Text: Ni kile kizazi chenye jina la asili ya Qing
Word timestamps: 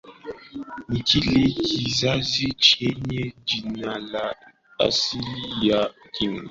Ni 0.89 0.99
kile 1.07 1.33
kizazi 1.55 2.45
chenye 2.53 3.33
jina 3.45 3.97
la 3.99 4.35
asili 4.87 5.43
ya 5.67 5.89
Qing 6.13 6.39